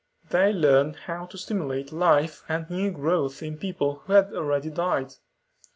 [0.31, 5.13] "They learned how to stimulate life and new growth in people who had already died."